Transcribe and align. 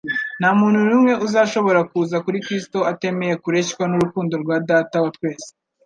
Nta 0.39 0.49
muntu 0.59 0.79
n'umwe 0.87 1.13
uzashobora 1.25 1.79
kuza 1.91 2.17
kuri 2.25 2.37
Kristo 2.45 2.79
atemeye 2.91 3.33
kureshywa 3.43 3.83
n'urukundo 3.87 4.33
rwa 4.43 4.55
Data 4.69 4.97
wa 5.03 5.11
twese. 5.17 5.49